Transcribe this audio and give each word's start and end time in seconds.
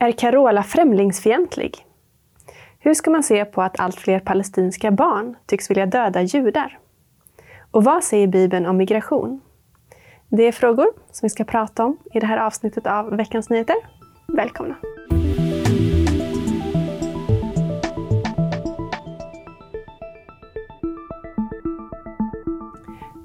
Är 0.00 0.12
Carola 0.12 0.62
främlingsfientlig? 0.62 1.86
Hur 2.78 2.94
ska 2.94 3.10
man 3.10 3.22
se 3.22 3.44
på 3.44 3.62
att 3.62 3.80
allt 3.80 4.00
fler 4.00 4.20
palestinska 4.20 4.90
barn 4.90 5.36
tycks 5.46 5.70
vilja 5.70 5.86
döda 5.86 6.22
judar? 6.22 6.78
Och 7.70 7.84
vad 7.84 8.04
säger 8.04 8.26
Bibeln 8.26 8.66
om 8.66 8.76
migration? 8.76 9.40
Det 10.28 10.42
är 10.42 10.52
frågor 10.52 10.86
som 11.10 11.26
vi 11.26 11.30
ska 11.30 11.44
prata 11.44 11.84
om 11.84 11.98
i 12.14 12.20
det 12.20 12.26
här 12.26 12.38
avsnittet 12.38 12.86
av 12.86 13.16
Veckans 13.16 13.50
Nyheter. 13.50 13.76
Välkomna! 14.26 14.74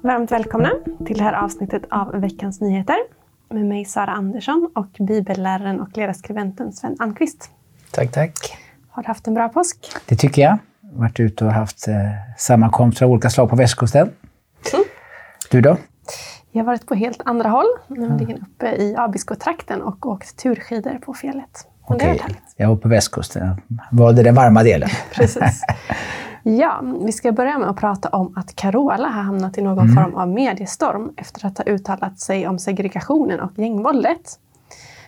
Varmt 0.02 0.32
välkomna 0.32 0.70
till 1.06 1.18
det 1.18 1.24
här 1.24 1.44
avsnittet 1.44 1.82
av 1.90 2.20
Veckans 2.20 2.60
Nyheter 2.60 2.98
med 3.54 3.66
mig 3.66 3.84
Sara 3.84 4.10
Andersson 4.10 4.70
och 4.74 5.06
bibelläraren 5.06 5.80
och 5.80 5.96
ledarskribenten 5.96 6.72
Sven 6.72 6.96
Almqvist. 6.98 7.50
Tack, 7.90 8.12
tack. 8.12 8.58
Har 8.90 9.02
du 9.02 9.06
haft 9.06 9.26
en 9.26 9.34
bra 9.34 9.48
påsk? 9.48 9.76
Det 10.06 10.16
tycker 10.16 10.42
jag. 10.42 10.58
Varit 10.80 11.20
ute 11.20 11.44
och 11.44 11.52
haft 11.52 11.88
eh, 11.88 11.94
sammankomster 12.38 13.04
av 13.04 13.12
olika 13.12 13.30
slag 13.30 13.50
på 13.50 13.56
västkusten. 13.56 14.10
Mm. 14.72 14.84
Du 15.50 15.60
då? 15.60 15.76
Jag 16.52 16.60
har 16.60 16.66
varit 16.66 16.86
på 16.86 16.94
helt 16.94 17.22
andra 17.24 17.48
håll, 17.48 17.66
nämligen 17.88 18.38
uppe 18.38 18.66
i 18.66 18.94
Abisko-trakten 18.98 19.82
och 19.82 20.06
åkt 20.06 20.36
turskidor 20.36 20.98
på 20.98 21.14
fjället. 21.14 21.66
Okej, 21.82 22.14
okay. 22.14 22.34
jag 22.56 22.68
var 22.68 22.76
på 22.76 22.88
västkusten. 22.88 23.46
Jag 23.46 23.98
valde 23.98 24.22
den 24.22 24.34
varma 24.34 24.62
delen. 24.62 24.88
Precis. 25.14 25.62
Ja, 26.46 26.82
vi 27.00 27.12
ska 27.12 27.32
börja 27.32 27.58
med 27.58 27.68
att 27.68 27.76
prata 27.76 28.08
om 28.08 28.32
att 28.36 28.56
Carola 28.56 29.08
har 29.08 29.22
hamnat 29.22 29.58
i 29.58 29.62
någon 29.62 29.90
mm. 29.90 29.94
form 29.94 30.14
av 30.14 30.28
mediestorm 30.28 31.12
efter 31.16 31.46
att 31.46 31.58
ha 31.58 31.64
uttalat 31.64 32.18
sig 32.20 32.48
om 32.48 32.58
segregationen 32.58 33.40
och 33.40 33.58
gängvåldet. 33.58 34.38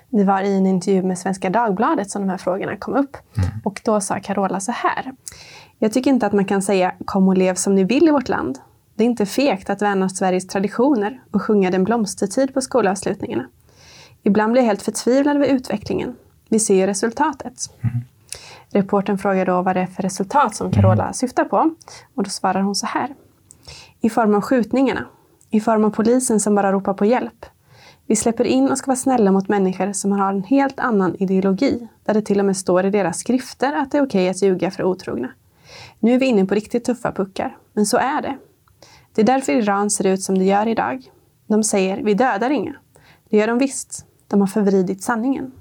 Det 0.08 0.24
var 0.24 0.40
i 0.40 0.56
en 0.56 0.66
intervju 0.66 1.02
med 1.02 1.18
Svenska 1.18 1.50
Dagbladet 1.50 2.10
som 2.10 2.22
de 2.22 2.28
här 2.28 2.38
frågorna 2.38 2.76
kom 2.76 2.94
upp. 2.94 3.16
Mm. 3.36 3.48
Och 3.64 3.80
då 3.84 4.00
sa 4.00 4.20
Carola 4.20 4.60
så 4.60 4.72
här. 4.72 5.12
Jag 5.78 5.92
tycker 5.92 6.10
inte 6.10 6.26
att 6.26 6.32
man 6.32 6.44
kan 6.44 6.62
säga 6.62 6.92
kom 7.04 7.28
och 7.28 7.36
lev 7.36 7.54
som 7.54 7.74
ni 7.74 7.84
vill 7.84 8.08
i 8.08 8.10
vårt 8.10 8.28
land. 8.28 8.58
Det 8.94 9.04
är 9.04 9.06
inte 9.06 9.26
fegt 9.26 9.70
att 9.70 9.82
värna 9.82 10.08
Sveriges 10.08 10.46
traditioner 10.46 11.20
och 11.30 11.42
sjunga 11.42 11.70
den 11.70 11.84
blomstertid 11.84 12.54
på 12.54 12.60
skolavslutningarna. 12.60 13.46
Ibland 14.22 14.52
blir 14.52 14.62
jag 14.62 14.66
helt 14.66 14.82
förtvivlad 14.82 15.36
över 15.36 15.46
utvecklingen. 15.46 16.16
Vi 16.48 16.58
ser 16.58 16.74
ju 16.74 16.86
resultatet. 16.86 17.70
Mm. 17.80 17.96
Reporten 18.76 19.18
frågar 19.18 19.46
då 19.46 19.62
vad 19.62 19.76
det 19.76 19.80
är 19.80 19.86
för 19.86 20.02
resultat 20.02 20.54
som 20.54 20.72
Carola 20.72 21.02
mm. 21.02 21.14
syftar 21.14 21.44
på. 21.44 21.74
Och 22.14 22.22
då 22.22 22.30
svarar 22.30 22.60
hon 22.60 22.74
så 22.74 22.86
här. 22.86 23.14
I 24.00 24.10
form 24.10 24.34
av 24.34 24.40
skjutningarna. 24.40 25.06
I 25.50 25.60
form 25.60 25.84
av 25.84 25.90
polisen 25.90 26.40
som 26.40 26.54
bara 26.54 26.72
ropar 26.72 26.94
på 26.94 27.04
hjälp. 27.04 27.46
Vi 28.06 28.16
släpper 28.16 28.44
in 28.44 28.70
och 28.70 28.78
ska 28.78 28.86
vara 28.86 28.96
snälla 28.96 29.32
mot 29.32 29.48
människor 29.48 29.92
som 29.92 30.12
har 30.12 30.32
en 30.32 30.42
helt 30.42 30.80
annan 30.80 31.16
ideologi, 31.18 31.88
där 32.04 32.14
det 32.14 32.22
till 32.22 32.38
och 32.38 32.44
med 32.44 32.56
står 32.56 32.86
i 32.86 32.90
deras 32.90 33.18
skrifter 33.18 33.72
att 33.72 33.92
det 33.92 33.98
är 33.98 34.06
okej 34.06 34.28
att 34.28 34.42
ljuga 34.42 34.70
för 34.70 34.84
otrogna. 34.84 35.30
Nu 36.00 36.14
är 36.14 36.18
vi 36.18 36.26
inne 36.26 36.46
på 36.46 36.54
riktigt 36.54 36.84
tuffa 36.84 37.12
puckar, 37.12 37.56
men 37.72 37.86
så 37.86 37.96
är 37.96 38.22
det. 38.22 38.38
Det 39.14 39.20
är 39.20 39.26
därför 39.26 39.52
Iran 39.52 39.90
ser 39.90 40.06
ut 40.06 40.22
som 40.22 40.38
det 40.38 40.44
gör 40.44 40.68
idag. 40.68 41.10
De 41.46 41.64
säger 41.64 42.02
vi 42.02 42.14
dödar 42.14 42.50
inga. 42.50 42.74
Det 43.30 43.36
gör 43.36 43.46
de 43.46 43.58
visst. 43.58 44.06
De 44.28 44.40
har 44.40 44.48
förvridit 44.48 45.02
sanningen. 45.02 45.52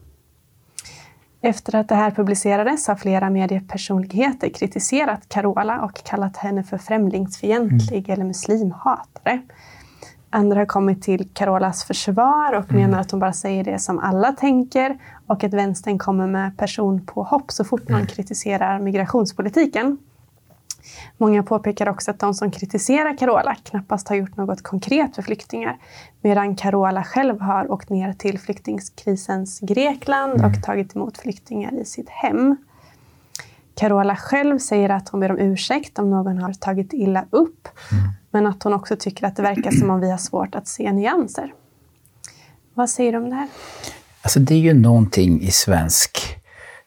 Efter 1.46 1.76
att 1.76 1.90
det 1.90 1.96
här 1.96 2.12
publicerades 2.12 2.88
har 2.88 2.96
flera 2.96 3.30
mediepersonligheter 3.30 4.50
kritiserat 4.50 5.30
Carola 5.30 5.82
och 5.82 6.04
kallat 6.04 6.38
henne 6.38 6.64
för 6.64 6.78
främlingsfientlig 6.78 7.98
mm. 7.98 8.12
eller 8.14 8.24
muslimhatare. 8.26 9.42
Andra 10.30 10.60
har 10.60 10.66
kommit 10.66 11.02
till 11.02 11.30
Carolas 11.34 11.84
försvar 11.84 12.54
och 12.54 12.72
mm. 12.72 12.82
menar 12.82 13.00
att 13.00 13.12
hon 13.12 13.20
bara 13.20 13.34
säger 13.34 13.64
det 13.64 13.80
som 13.80 14.00
alla 14.00 14.32
tänker 14.32 14.98
och 15.28 15.44
att 15.44 15.54
vänstern 15.54 15.98
kommer 15.98 16.28
med 16.28 16.58
personpåhopp 16.58 17.52
så 17.52 17.64
fort 17.64 17.90
man 17.90 18.00
mm. 18.00 18.08
kritiserar 18.08 18.80
migrationspolitiken. 18.80 19.98
Många 21.18 21.44
påpekar 21.44 21.90
också 21.90 22.12
att 22.12 22.20
de 22.20 22.34
som 22.34 22.52
kritiserar 22.52 23.18
Carola 23.18 23.56
knappast 23.56 24.10
har 24.10 24.16
gjort 24.16 24.38
något 24.38 24.62
konkret 24.62 25.16
för 25.16 25.22
flyktingar, 25.22 25.78
medan 26.22 26.56
Carola 26.56 27.04
själv 27.04 27.42
har 27.42 27.72
åkt 27.72 27.90
ner 27.90 28.14
till 28.14 28.40
flyktingkrisens 28.40 29.60
Grekland 29.60 30.34
och 30.34 30.40
mm. 30.40 30.62
tagit 30.62 30.96
emot 30.96 31.18
flyktingar 31.18 31.82
i 31.82 31.86
sitt 31.86 32.10
hem. 32.10 32.58
Carola 33.76 34.16
själv 34.16 34.60
säger 34.60 34.90
att 34.90 35.10
hon 35.10 35.20
ber 35.20 35.32
om 35.32 35.40
ursäkt 35.40 36.00
om 36.00 36.10
någon 36.10 36.38
har 36.38 36.54
tagit 36.54 36.94
illa 36.94 37.26
upp, 37.30 37.68
mm. 37.92 38.04
men 38.32 38.48
att 38.48 38.64
hon 38.64 38.74
också 38.74 38.96
tycker 38.96 39.28
att 39.28 39.36
det 39.36 39.42
verkar 39.42 39.72
som 39.72 39.90
om 39.90 40.00
vi 40.00 40.12
har 40.12 40.18
svårt 40.18 40.56
att 40.56 40.68
se 40.68 40.92
nyanser. 40.92 41.54
Vad 42.74 42.90
säger 42.90 43.12
du 43.12 43.18
om 43.18 43.30
det 43.30 43.36
här? 43.36 43.48
Alltså 44.22 44.40
det 44.40 44.54
är 44.54 44.60
ju 44.60 44.74
någonting 44.74 45.42
i 45.42 45.52
svensk 45.52 46.38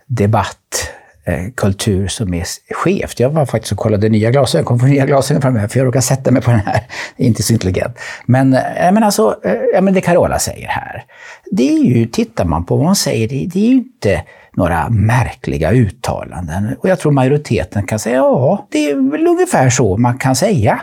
debatt 0.06 0.90
Eh, 1.28 1.50
kultur 1.54 2.08
som 2.08 2.34
är 2.34 2.44
skevt. 2.74 3.20
Jag 3.20 3.30
var 3.30 3.46
faktiskt 3.46 3.72
och 3.72 3.78
kollade 3.78 4.08
nya 4.08 4.30
glasögon, 4.30 4.60
jag 4.60 4.66
kom 4.66 4.78
få 4.78 4.86
nya 4.86 5.06
glasögon 5.06 5.42
framöver 5.42 5.68
för 5.68 5.78
jag 5.78 5.86
råkade 5.86 6.02
sätta 6.02 6.30
mig 6.30 6.42
på 6.42 6.50
den 6.50 6.60
här. 6.60 6.80
Inte 7.16 7.42
så 7.42 7.52
intelligent. 7.52 7.98
Men, 8.26 8.54
äh, 8.54 8.92
men 8.92 9.02
alltså, 9.02 9.36
äh, 9.74 9.82
men 9.82 9.94
det 9.94 10.00
Carola 10.00 10.38
säger 10.38 10.68
här, 10.68 11.04
det 11.50 11.68
är 11.68 11.84
ju, 11.84 12.06
tittar 12.06 12.44
man 12.44 12.64
på 12.64 12.76
vad 12.76 12.86
hon 12.86 12.96
säger, 12.96 13.28
det, 13.28 13.46
det 13.52 13.66
är 13.66 13.70
ju 13.70 13.76
inte 13.76 14.22
några 14.52 14.88
märkliga 14.88 15.72
uttalanden. 15.72 16.76
Och 16.80 16.88
jag 16.88 16.98
tror 16.98 17.12
majoriteten 17.12 17.86
kan 17.86 17.98
säga, 17.98 18.16
ja, 18.16 18.66
det 18.70 18.90
är 18.90 19.10
väl 19.10 19.26
ungefär 19.26 19.70
så 19.70 19.96
man 19.96 20.18
kan 20.18 20.36
säga. 20.36 20.80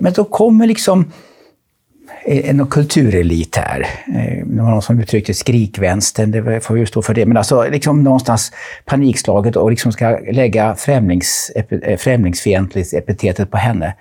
Men 0.00 0.12
då 0.12 0.24
kommer 0.24 0.66
liksom 0.66 1.12
en 2.24 2.66
kulturelit 2.66 3.56
här. 3.56 3.80
Eh, 4.06 4.46
det 4.46 4.62
var 4.62 4.70
någon 4.70 4.82
som 4.82 5.00
uttryckte 5.00 5.34
skrikvänstern, 5.34 6.30
det 6.30 6.60
får 6.60 6.78
ju 6.78 6.86
stå 6.86 7.02
för 7.02 7.14
det. 7.14 7.26
Men 7.26 7.36
alltså 7.36 7.68
liksom 7.70 8.02
någonstans 8.02 8.52
panikslaget 8.84 9.56
och 9.56 9.70
liksom 9.70 9.92
ska 9.92 10.18
lägga 10.32 10.74
främlings, 10.74 11.52
eh, 11.54 11.96
främlingsfientligt 11.96 12.94
epitetet 12.94 13.50
på 13.50 13.56
henne. 13.56 13.94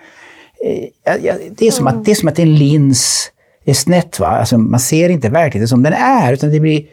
Eh, 0.65 1.13
det 1.57 1.67
är, 1.67 1.71
som 1.71 1.87
att, 1.87 2.05
det 2.05 2.11
är 2.11 2.15
som 2.15 2.29
att 2.29 2.39
en 2.39 2.55
lins 2.55 3.31
är 3.65 3.73
snett. 3.73 4.19
Va? 4.19 4.27
Alltså 4.27 4.57
man 4.57 4.79
ser 4.79 5.09
inte 5.09 5.29
verkligheten 5.29 5.67
som 5.67 5.83
den 5.83 5.93
är, 5.93 6.33
utan 6.33 6.51
det 6.51 6.59
blir, 6.59 6.85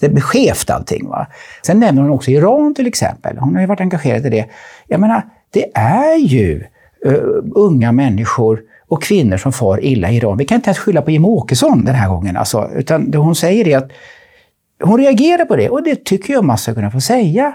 det 0.00 0.08
blir 0.08 0.22
skevt 0.22 0.70
allting. 0.70 1.08
Va? 1.08 1.26
Sen 1.66 1.80
nämner 1.80 2.02
hon 2.02 2.10
också 2.10 2.30
Iran 2.30 2.74
till 2.74 2.86
exempel. 2.86 3.38
Hon 3.38 3.54
har 3.54 3.60
ju 3.60 3.66
varit 3.66 3.80
engagerad 3.80 4.26
i 4.26 4.28
det. 4.28 4.46
Jag 4.86 5.00
menar, 5.00 5.22
det 5.50 5.66
är 5.74 6.16
ju 6.16 6.64
uh, 7.06 7.42
unga 7.54 7.92
människor 7.92 8.60
och 8.90 9.02
kvinnor 9.02 9.36
som 9.36 9.52
far 9.52 9.84
illa 9.84 10.10
i 10.10 10.16
Iran. 10.16 10.38
Vi 10.38 10.44
kan 10.44 10.56
inte 10.56 10.68
ens 10.68 10.78
skylla 10.78 11.02
på 11.02 11.10
Jimmie 11.10 11.30
Åkesson 11.30 11.84
den 11.84 11.94
här 11.94 12.08
gången. 12.08 12.36
Alltså, 12.36 12.70
utan 12.76 13.10
det 13.10 13.18
hon 13.18 13.34
säger 13.34 13.68
är 13.68 13.78
att 13.78 13.90
hon 14.82 14.98
reagerar 14.98 15.44
på 15.44 15.56
det 15.56 15.68
och 15.68 15.82
det 15.82 16.04
tycker 16.04 16.32
jag 16.32 16.44
man 16.44 16.58
ska 16.58 16.74
kunna 16.74 16.90
få 16.90 17.00
säga 17.00 17.52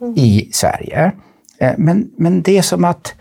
mm. 0.00 0.14
i 0.16 0.50
Sverige. 0.52 1.12
Eh, 1.58 1.72
men, 1.78 2.10
men 2.16 2.42
det 2.42 2.58
är 2.58 2.62
som 2.62 2.84
att 2.84 3.14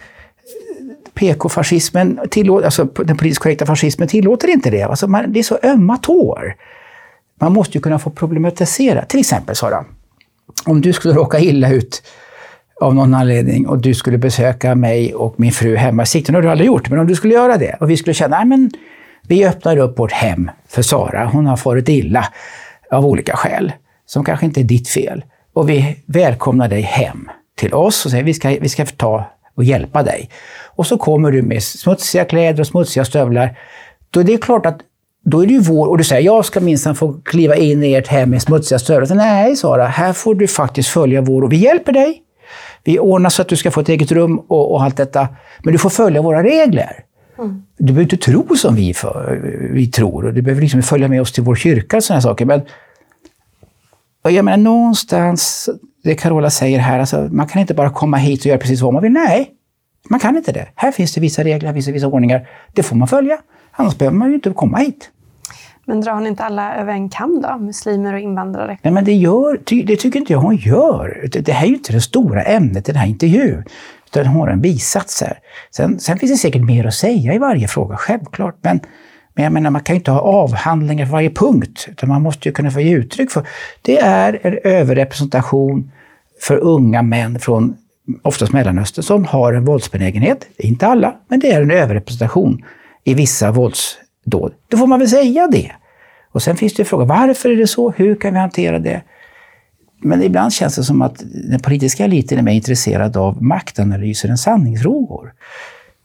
PK-fascismen, 1.13 2.19
alltså 2.45 2.83
den 2.83 3.17
politiskt 3.17 3.41
korrekta 3.41 3.65
fascismen 3.65 4.07
tillåter 4.07 4.47
inte 4.47 4.69
det. 4.69 4.83
Alltså 4.83 5.07
man, 5.07 5.31
det 5.33 5.39
är 5.39 5.43
så 5.43 5.59
ömma 5.63 5.97
tår. 5.97 6.55
Man 7.41 7.53
måste 7.53 7.77
ju 7.77 7.81
kunna 7.81 7.99
få 7.99 8.09
problematisera. 8.09 9.05
Till 9.05 9.19
exempel 9.19 9.55
Sara, 9.55 9.85
om 10.65 10.81
du 10.81 10.93
skulle 10.93 11.13
råka 11.13 11.39
illa 11.39 11.69
ut 11.71 12.03
av 12.81 12.95
någon 12.95 13.13
anledning 13.13 13.67
och 13.67 13.77
du 13.77 13.93
skulle 13.93 14.17
besöka 14.17 14.75
mig 14.75 15.13
och 15.15 15.39
min 15.39 15.51
fru 15.51 15.75
hemma 15.75 16.03
i 16.03 16.05
Sigtuna, 16.05 16.37
har 16.37 16.43
du 16.43 16.49
aldrig 16.49 16.67
gjort, 16.67 16.89
men 16.89 16.99
om 16.99 17.07
du 17.07 17.15
skulle 17.15 17.33
göra 17.33 17.57
det 17.57 17.77
och 17.79 17.89
vi 17.89 17.97
skulle 17.97 18.13
känna, 18.13 18.37
att 18.37 18.71
vi 19.27 19.45
öppnar 19.45 19.77
upp 19.77 19.99
vårt 19.99 20.11
hem 20.11 20.51
för 20.67 20.81
Sara, 20.81 21.29
hon 21.33 21.45
har 21.45 21.57
farit 21.57 21.89
illa 21.89 22.25
av 22.91 23.05
olika 23.05 23.35
skäl, 23.35 23.71
som 24.05 24.23
kanske 24.23 24.45
inte 24.45 24.61
är 24.61 24.63
ditt 24.63 24.89
fel. 24.89 25.23
Och 25.53 25.69
vi 25.69 25.95
välkomnar 26.05 26.67
dig 26.67 26.81
hem 26.81 27.29
till 27.57 27.73
oss 27.73 28.05
och 28.05 28.11
säger 28.11 28.23
vi 28.23 28.33
ska, 28.33 28.49
vi 28.49 28.69
ska 28.69 28.85
ta 28.85 29.25
och 29.55 29.63
hjälpa 29.63 30.03
dig. 30.03 30.29
Och 30.75 30.87
så 30.87 30.97
kommer 30.97 31.31
du 31.31 31.41
med 31.41 31.63
smutsiga 31.63 32.25
kläder 32.25 32.59
och 32.59 32.67
smutsiga 32.67 33.05
stövlar. 33.05 33.57
Då 34.09 34.19
är 34.19 34.23
det 34.23 34.37
klart 34.37 34.65
att 34.65 34.79
då 35.25 35.43
är 35.43 35.47
det 35.47 35.53
ju 35.53 35.59
vår, 35.59 35.87
och 35.87 35.97
du 35.97 36.03
säger 36.03 36.21
jag 36.21 36.45
ska 36.45 36.59
minsann 36.59 36.95
få 36.95 37.13
kliva 37.25 37.55
in 37.55 37.83
i 37.83 37.93
ert 37.93 38.07
hem 38.07 38.29
med 38.29 38.41
smutsiga 38.41 38.79
stövlar. 38.79 39.15
Nej 39.15 39.55
Sara, 39.55 39.85
här 39.85 40.13
får 40.13 40.35
du 40.35 40.47
faktiskt 40.47 40.89
följa 40.89 41.21
vår 41.21 41.41
och 41.41 41.51
vi 41.51 41.57
hjälper 41.57 41.91
dig. 41.93 42.23
Vi 42.89 42.99
ordnar 42.99 43.29
så 43.29 43.41
att 43.41 43.47
du 43.47 43.55
ska 43.55 43.71
få 43.71 43.81
ett 43.81 43.89
eget 43.89 44.11
rum 44.11 44.39
och, 44.39 44.71
och 44.71 44.83
allt 44.83 44.97
detta. 44.97 45.27
Men 45.63 45.73
du 45.73 45.77
får 45.77 45.89
följa 45.89 46.21
våra 46.21 46.43
regler. 46.43 47.03
Mm. 47.37 47.63
Du 47.77 47.85
behöver 47.85 48.01
inte 48.01 48.17
tro 48.17 48.55
som 48.55 48.75
vi, 48.75 48.93
för, 48.93 49.39
vi 49.73 49.87
tror. 49.87 50.25
Och 50.25 50.33
du 50.33 50.41
behöver 50.41 50.61
liksom 50.61 50.81
följa 50.81 51.07
med 51.07 51.21
oss 51.21 51.31
till 51.31 51.43
vår 51.43 51.55
kyrka 51.55 51.97
och 51.97 52.03
sådana 52.03 52.21
saker. 52.21 52.45
Men 52.45 52.61
jag 54.23 54.45
menar 54.45 54.57
någonstans, 54.57 55.69
det 56.03 56.15
Carola 56.15 56.49
säger 56.49 56.79
här, 56.79 56.99
alltså, 56.99 57.27
man 57.31 57.47
kan 57.47 57.61
inte 57.61 57.73
bara 57.73 57.89
komma 57.89 58.17
hit 58.17 58.39
och 58.39 58.45
göra 58.45 58.57
precis 58.57 58.81
vad 58.81 58.93
man 58.93 59.03
vill. 59.03 59.11
Nej, 59.11 59.51
man 60.09 60.19
kan 60.19 60.37
inte 60.37 60.51
det. 60.51 60.67
Här 60.75 60.91
finns 60.91 61.13
det 61.13 61.21
vissa 61.21 61.43
regler, 61.43 61.73
vissa, 61.73 61.91
vissa 61.91 62.07
ordningar. 62.07 62.49
Det 62.73 62.83
får 62.83 62.95
man 62.95 63.07
följa. 63.07 63.37
Annars 63.71 63.97
behöver 63.97 64.17
man 64.17 64.27
ju 64.29 64.35
inte 64.35 64.49
komma 64.49 64.77
hit. 64.77 65.09
Men 65.89 66.01
drar 66.01 66.13
hon 66.13 66.27
inte 66.27 66.43
alla 66.43 66.75
över 66.75 66.93
en 66.93 67.09
kam 67.09 67.41
då? 67.41 67.57
Muslimer 67.57 68.13
och 68.13 68.19
invandrare? 68.19 68.77
Nej, 68.81 68.93
men 68.93 69.05
det, 69.05 69.13
gör, 69.13 69.59
det 69.85 69.95
tycker 69.95 70.19
inte 70.19 70.33
jag 70.33 70.39
hon 70.39 70.55
gör. 70.55 71.27
Det 71.31 71.51
här 71.51 71.65
är 71.65 71.69
ju 71.69 71.75
inte 71.75 71.93
det 71.93 72.01
stora 72.01 72.43
ämnet 72.43 72.89
i 72.89 72.91
den 72.91 73.01
här 73.01 73.07
intervjun. 73.07 73.63
Utan 74.07 74.25
hon 74.25 74.41
har 74.41 74.47
en 74.47 74.61
bisats 74.61 75.21
här. 75.21 75.39
Sen, 75.71 75.99
sen 75.99 76.19
finns 76.19 76.31
det 76.31 76.37
säkert 76.37 76.61
mer 76.61 76.85
att 76.85 76.93
säga 76.93 77.33
i 77.33 77.37
varje 77.37 77.67
fråga, 77.67 77.97
självklart. 77.97 78.55
Men, 78.61 78.79
Men 79.33 79.43
jag 79.43 79.53
menar, 79.53 79.69
man 79.69 79.81
kan 79.81 79.95
ju 79.95 79.97
inte 79.97 80.11
ha 80.11 80.21
avhandlingar 80.21 81.05
för 81.05 81.11
varje 81.11 81.29
punkt, 81.29 81.87
utan 81.91 82.09
man 82.09 82.21
måste 82.21 82.49
ju 82.49 82.53
kunna 82.53 82.71
få 82.71 82.81
ge 82.81 82.95
uttryck 82.95 83.31
för. 83.31 83.47
Det 83.81 83.99
är 83.99 84.39
en 84.43 84.59
överrepresentation 84.63 85.91
för 86.41 86.57
unga 86.57 87.01
män 87.01 87.39
från 87.39 87.77
oftast 88.21 88.53
Mellanöstern 88.53 89.03
som 89.03 89.25
har 89.25 89.53
en 89.53 89.65
våldsbenägenhet. 89.65 90.47
Inte 90.57 90.87
alla, 90.87 91.15
men 91.27 91.39
det 91.39 91.51
är 91.51 91.61
en 91.61 91.71
överrepresentation 91.71 92.63
i 93.03 93.13
vissa 93.13 93.51
våldsdåd. 93.51 94.53
Då 94.67 94.77
får 94.77 94.87
man 94.87 94.99
väl 94.99 95.09
säga 95.09 95.47
det. 95.47 95.71
Och 96.31 96.41
sen 96.41 96.57
finns 96.57 96.73
det 96.73 96.85
frågor, 96.85 97.05
varför 97.05 97.49
är 97.49 97.55
det 97.55 97.67
så? 97.67 97.91
Hur 97.91 98.15
kan 98.15 98.33
vi 98.33 98.39
hantera 98.39 98.79
det? 98.79 99.01
Men 100.01 100.23
ibland 100.23 100.53
känns 100.53 100.75
det 100.75 100.83
som 100.83 101.01
att 101.01 101.23
den 101.49 101.59
politiska 101.59 102.05
eliten 102.05 102.37
är 102.37 102.41
mer 102.41 102.53
intresserad 102.53 103.17
av 103.17 103.43
maktanalyser 103.43 104.29
än 104.29 104.37
sanningsfrågor. 104.37 105.33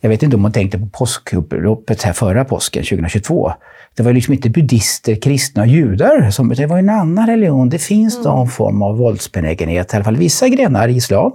Jag 0.00 0.08
vet 0.08 0.22
inte 0.22 0.36
om 0.36 0.42
hon 0.42 0.52
tänkte 0.52 0.78
på 0.78 0.86
påskupploppet 0.86 2.02
här 2.02 2.12
förra 2.12 2.44
påsken, 2.44 2.82
2022. 2.82 3.52
Det 3.96 4.02
var 4.02 4.12
liksom 4.12 4.34
inte 4.34 4.50
buddister, 4.50 5.14
kristna 5.14 5.62
och 5.62 5.68
judar. 5.68 6.30
Som, 6.30 6.48
det 6.48 6.66
var 6.66 6.78
en 6.78 6.88
annan 6.88 7.26
religion. 7.26 7.68
Det 7.68 7.78
finns 7.78 8.14
mm. 8.14 8.28
någon 8.28 8.48
form 8.48 8.82
av 8.82 8.96
våldsbenägenhet, 8.96 9.92
i 9.92 9.96
alla 9.96 10.04
fall 10.04 10.16
vissa 10.16 10.48
grenar 10.48 10.88
i 10.88 10.96
islam. 10.96 11.32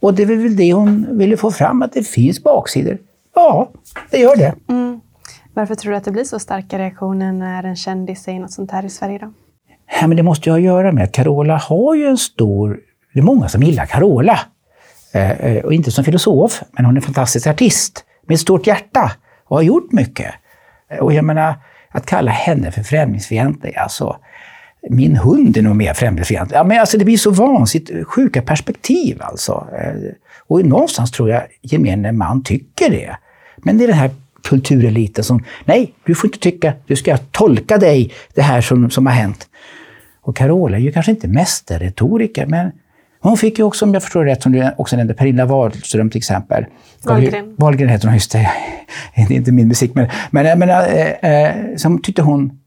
Och 0.00 0.14
det 0.14 0.22
är 0.22 0.26
väl 0.26 0.56
det 0.56 0.72
hon 0.72 1.18
ville 1.18 1.36
få 1.36 1.50
fram, 1.50 1.82
att 1.82 1.92
det 1.92 2.02
finns 2.02 2.42
baksidor. 2.42 2.98
Ja, 3.34 3.70
det 4.10 4.18
gör 4.18 4.36
det. 4.36 4.54
Mm. 4.68 5.00
Varför 5.58 5.74
tror 5.74 5.92
du 5.92 5.96
att 5.96 6.04
det 6.04 6.10
blir 6.10 6.24
så 6.24 6.38
starka 6.38 6.78
reaktioner 6.78 7.32
när 7.32 7.64
en 7.64 7.76
kändis 7.76 8.22
säger 8.22 8.40
något 8.40 8.52
sånt 8.52 8.70
här 8.70 8.84
i 8.84 8.90
Sverige? 8.90 9.18
Då? 9.18 9.32
Ja, 10.00 10.06
men 10.06 10.16
det 10.16 10.22
måste 10.22 10.48
ju 10.48 10.52
ha 10.52 10.58
att 10.58 10.64
göra 10.64 10.92
med 10.92 11.04
att 11.04 11.12
Carola 11.12 11.56
har 11.56 11.94
ju 11.94 12.06
en 12.06 12.18
stor... 12.18 12.80
Det 13.14 13.18
är 13.18 13.24
många 13.24 13.48
som 13.48 13.62
gillar 13.62 13.86
Carola. 13.86 14.40
Eh, 15.14 15.30
eh, 15.30 15.64
och 15.64 15.72
inte 15.72 15.90
som 15.90 16.04
filosof, 16.04 16.62
men 16.72 16.84
hon 16.84 16.94
är 16.94 16.98
en 16.98 17.02
fantastisk 17.02 17.46
artist 17.46 18.04
med 18.26 18.34
ett 18.34 18.40
stort 18.40 18.66
hjärta 18.66 19.12
och 19.44 19.56
har 19.56 19.62
gjort 19.62 19.92
mycket. 19.92 20.34
Eh, 20.90 20.98
och 20.98 21.12
jag 21.12 21.24
menar, 21.24 21.54
att 21.90 22.06
kalla 22.06 22.30
henne 22.30 22.70
för 22.70 22.82
främlingsfientlig, 22.82 23.76
alltså 23.76 24.16
min 24.90 25.16
hund 25.16 25.56
är 25.56 25.62
nog 25.62 25.76
mer 25.76 25.94
främlingsfientlig. 25.94 26.56
Ja, 26.56 26.64
men 26.64 26.80
alltså, 26.80 26.98
det 26.98 27.04
blir 27.04 27.16
så 27.16 27.30
vansinnigt 27.30 28.06
sjuka 28.06 28.42
perspektiv 28.42 29.22
alltså. 29.22 29.66
Eh, 29.78 30.12
och 30.46 30.64
någonstans 30.64 31.10
tror 31.10 31.30
jag 31.30 31.42
gemene 31.62 32.12
man 32.12 32.42
tycker 32.42 32.90
det. 32.90 33.16
Men 33.56 33.78
det 33.78 33.84
är 33.84 33.88
den 33.88 33.96
här 33.96 34.10
kultureliten 34.42 35.24
som, 35.24 35.44
nej, 35.64 35.94
du 36.04 36.14
får 36.14 36.28
inte 36.28 36.38
tycka, 36.38 36.72
du 36.86 36.96
ska 36.96 37.16
tolka 37.16 37.78
dig, 37.78 38.12
det 38.34 38.42
här 38.42 38.60
som, 38.60 38.90
som 38.90 39.06
har 39.06 39.12
hänt. 39.12 39.48
Och 40.20 40.36
Carola 40.36 40.76
är 40.76 40.80
ju 40.80 40.92
kanske 40.92 41.12
inte 41.12 41.28
mästerretoriker, 41.28 42.46
men 42.46 42.72
hon 43.20 43.36
fick 43.36 43.58
ju 43.58 43.64
också, 43.64 43.84
om 43.84 43.94
jag 43.94 44.02
förstår 44.02 44.24
rätt, 44.24 44.42
som 44.42 44.52
du 44.52 44.70
också 44.76 44.96
nämnde, 44.96 45.14
Pernilla 45.14 45.46
Wahlström 45.46 46.10
till 46.10 46.18
exempel. 46.18 46.64
Wahlgren. 47.04 47.54
Wahlgren 47.56 47.88
heter 47.88 48.06
hon, 48.06 48.14
just 48.14 48.32
det. 48.32 48.50
det 49.14 49.22
är 49.22 49.32
inte 49.32 49.52
min 49.52 49.68
musik, 49.68 49.94
men, 49.94 50.08
men, 50.30 50.58
men 50.58 50.68
äh, 50.68 51.32
äh, 51.32 51.76
som 51.76 52.02
tyckte 52.02 52.22
hon 52.22 52.58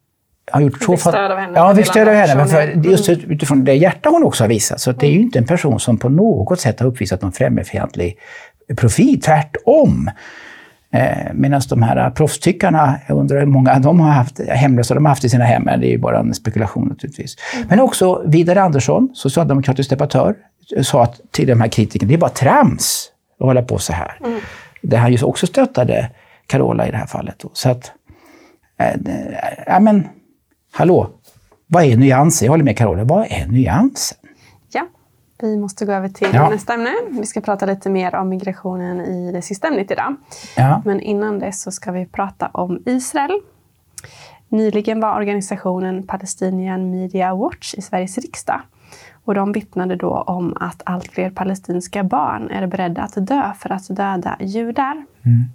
har 0.51 0.61
gjort 0.61 0.83
så... 0.83 0.91
Fick 0.91 0.99
stöd 0.99 1.31
av 1.31 1.37
henne. 1.37 1.53
Ja, 1.55 1.75
fick 1.75 1.85
stöd 1.85 2.07
av 2.07 2.13
henne. 2.13 2.47
För, 2.47 2.89
just 2.91 3.09
utifrån 3.09 3.63
det 3.63 3.73
hjärta 3.73 4.09
hon 4.09 4.23
också 4.23 4.43
har 4.43 4.49
visat. 4.49 4.81
Så 4.81 4.91
det 4.91 5.07
är 5.07 5.11
ju 5.11 5.21
inte 5.21 5.39
en 5.39 5.45
person 5.45 5.79
som 5.79 5.97
på 5.97 6.09
något 6.09 6.59
sätt 6.59 6.79
har 6.79 6.87
uppvisat 6.87 7.21
någon 7.21 7.31
främlingsfientlig 7.31 8.17
profil. 8.77 9.21
Tvärtom. 9.21 10.09
Eh, 10.93 11.33
Medan 11.33 11.61
de 11.69 11.83
här 11.83 12.09
proffstyckarna, 12.09 12.99
jag 13.07 13.17
undrar 13.17 13.39
hur 13.39 13.45
många 13.45 13.79
de 13.79 13.99
har 13.99 14.11
haft 14.11 14.39
hemlösa 14.39 14.93
de 14.93 15.05
har 15.05 15.09
haft 15.09 15.23
i 15.23 15.29
sina 15.29 15.43
hem. 15.43 15.65
Det 15.65 15.71
är 15.71 15.91
ju 15.91 15.97
bara 15.97 16.19
en 16.19 16.33
spekulation 16.33 16.87
naturligtvis. 16.87 17.35
Mm. 17.55 17.67
Men 17.69 17.79
också 17.79 18.23
Vidar 18.25 18.55
Andersson, 18.55 19.09
socialdemokratisk 19.13 19.89
debattör, 19.89 20.35
sa 20.81 21.03
att 21.03 21.21
till 21.31 21.47
de 21.47 21.61
här 21.61 21.67
kritikerna, 21.67 22.07
det 22.09 22.13
är 22.13 22.17
bara 22.17 22.29
trams 22.29 23.11
att 23.39 23.45
hålla 23.45 23.61
på 23.61 23.77
så 23.77 23.93
här. 23.93 24.17
Mm. 24.25 24.39
Där 24.81 24.97
han 24.97 25.13
ju 25.13 25.23
också 25.23 25.47
stöttade 25.47 26.09
Carola 26.47 26.87
i 26.87 26.91
det 26.91 26.97
här 26.97 27.05
fallet. 27.05 27.35
Då. 27.39 27.49
Så 27.53 27.69
att, 27.69 27.91
äh, 28.79 29.01
ja 29.67 29.79
men, 29.79 30.07
hallå, 30.73 31.09
vad 31.67 31.83
är 31.83 31.97
nyansen? 31.97 32.45
Jag 32.45 32.51
håller 32.51 32.63
med 32.63 32.77
Carola, 32.77 33.03
vad 33.03 33.25
är 33.29 33.47
nyansen? 33.47 34.17
Vi 35.41 35.57
måste 35.57 35.85
gå 35.85 35.91
över 35.91 36.09
till 36.09 36.29
ja. 36.33 36.49
nästa 36.49 36.73
ämne. 36.73 36.91
Vi 37.09 37.25
ska 37.25 37.41
prata 37.41 37.65
lite 37.65 37.89
mer 37.89 38.15
om 38.15 38.29
migrationen 38.29 39.01
i 39.01 39.31
det 39.31 39.41
sista 39.41 39.67
ämnet 39.67 39.91
idag. 39.91 40.15
Ja. 40.57 40.81
Men 40.85 40.99
innan 40.99 41.39
det 41.39 41.51
så 41.51 41.71
ska 41.71 41.91
vi 41.91 42.05
prata 42.05 42.47
om 42.47 42.83
Israel. 42.85 43.41
Nyligen 44.49 44.99
var 44.99 45.15
organisationen 45.15 46.07
Palestinian 46.07 46.91
Media 46.91 47.35
Watch 47.35 47.73
i 47.73 47.81
Sveriges 47.81 48.17
riksdag. 48.17 48.61
Och 49.25 49.35
de 49.35 49.51
vittnade 49.51 49.95
då 49.95 50.17
om 50.17 50.57
att 50.59 50.81
allt 50.85 51.07
fler 51.11 51.29
palestinska 51.29 52.03
barn 52.03 52.49
är 52.51 52.67
beredda 52.67 53.01
att 53.01 53.27
dö 53.27 53.51
för 53.59 53.71
att 53.71 53.87
döda 53.87 54.37
judar. 54.39 55.05
Mm. 55.25 55.45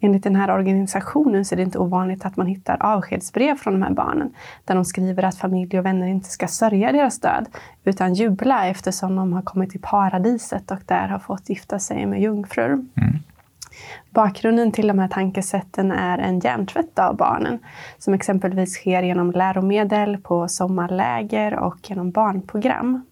Enligt 0.00 0.24
den 0.24 0.36
här 0.36 0.50
organisationen 0.50 1.44
så 1.44 1.54
är 1.54 1.56
det 1.56 1.62
inte 1.62 1.78
ovanligt 1.78 2.24
att 2.24 2.36
man 2.36 2.46
hittar 2.46 2.76
avskedsbrev 2.80 3.56
från 3.56 3.72
de 3.72 3.82
här 3.82 3.92
barnen 3.92 4.34
där 4.64 4.74
de 4.74 4.84
skriver 4.84 5.22
att 5.22 5.38
familj 5.38 5.78
och 5.78 5.86
vänner 5.86 6.06
inte 6.06 6.28
ska 6.28 6.48
sörja 6.48 6.92
deras 6.92 7.20
död 7.20 7.46
utan 7.84 8.14
jubla 8.14 8.66
eftersom 8.66 9.16
de 9.16 9.32
har 9.32 9.42
kommit 9.42 9.70
till 9.70 9.80
paradiset 9.80 10.70
och 10.70 10.80
där 10.86 11.08
har 11.08 11.18
fått 11.18 11.48
gifta 11.48 11.78
sig 11.78 12.06
med 12.06 12.20
jungfrur. 12.20 12.72
Mm. 12.72 13.18
Bakgrunden 14.10 14.72
till 14.72 14.86
de 14.86 14.98
här 14.98 15.08
tankesätten 15.08 15.92
är 15.92 16.18
en 16.18 16.40
hjärntvätt 16.40 16.98
av 16.98 17.16
barnen 17.16 17.58
som 17.98 18.14
exempelvis 18.14 18.74
sker 18.74 19.02
genom 19.02 19.30
läromedel 19.30 20.18
på 20.18 20.48
sommarläger 20.48 21.58
och 21.58 21.90
genom 21.90 22.10
barnprogram. 22.10 23.02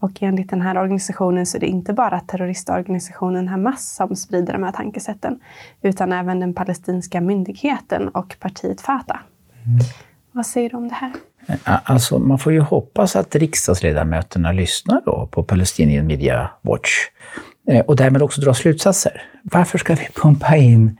Och 0.00 0.22
enligt 0.22 0.50
den 0.50 0.60
här 0.60 0.78
organisationen 0.78 1.46
så 1.46 1.56
är 1.56 1.60
det 1.60 1.66
inte 1.66 1.92
bara 1.92 2.20
terroristorganisationen 2.20 3.48
Hamas 3.48 3.94
som 3.94 4.16
sprider 4.16 4.52
de 4.52 4.62
här 4.62 4.72
tankesätten, 4.72 5.40
utan 5.82 6.12
även 6.12 6.40
den 6.40 6.54
palestinska 6.54 7.20
myndigheten 7.20 8.08
och 8.08 8.36
partiet 8.40 8.80
Fatah. 8.80 9.20
Mm. 9.66 9.78
Vad 10.32 10.46
säger 10.46 10.70
du 10.70 10.76
om 10.76 10.88
det 10.88 10.94
här? 10.94 11.12
Alltså, 11.64 12.18
man 12.18 12.38
får 12.38 12.52
ju 12.52 12.60
hoppas 12.60 13.16
att 13.16 13.36
riksdagsledamöterna 13.36 14.52
lyssnar 14.52 15.02
då 15.04 15.28
på 15.30 15.42
Palestinian 15.42 16.06
Media 16.06 16.50
Watch 16.62 16.90
eh, 17.68 17.84
och 17.84 17.96
därmed 17.96 18.22
också 18.22 18.40
dra 18.40 18.54
slutsatser. 18.54 19.22
Varför 19.42 19.78
ska 19.78 19.94
vi 19.94 20.08
pumpa 20.22 20.56
in 20.56 20.98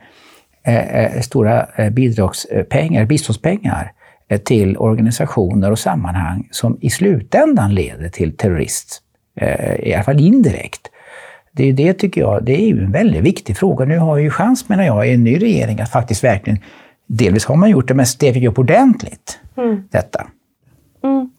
eh, 0.63 0.95
eh 0.95 1.21
stora 1.21 1.65
eh, 1.75 1.89
bidragspengar, 1.89 3.05
biståndspengar 3.05 3.83
Eh, 3.83 4.00
till 4.37 4.77
organisationer 4.77 5.71
och 5.71 5.79
sammanhang 5.79 6.47
som 6.51 6.77
i 6.81 6.89
slutändan 6.89 7.73
leder 7.73 8.09
till 8.09 8.37
terrorist, 8.37 9.01
eh, 9.35 9.75
i 9.75 9.93
alla 9.93 10.03
fall 10.03 10.19
indirekt. 10.19 10.87
Det, 11.51 11.69
är 11.69 11.73
det 11.73 11.93
tycker 11.93 12.21
jag, 12.21 12.43
det 12.43 12.61
är 12.61 12.67
ju 12.67 12.83
en 12.83 12.91
väldigt 12.91 13.23
viktig 13.23 13.57
fråga. 13.57 13.85
Nu 13.85 13.97
har 13.97 14.17
ju 14.17 14.29
chans, 14.29 14.69
menar 14.69 14.83
jag, 14.83 15.07
i 15.07 15.13
en 15.13 15.23
ny 15.23 15.41
regering 15.41 15.81
att 15.81 15.91
faktiskt 15.91 16.23
verkligen, 16.23 16.59
delvis 17.07 17.45
har 17.45 17.55
man 17.55 17.69
gjort 17.69 17.87
det, 17.87 17.93
men 17.93 18.05
steget 18.05 18.49
upp 18.49 18.59
ordentligt, 18.59 19.39
mm. 19.57 19.83
detta. 19.91 20.27
Mm. 21.03 21.31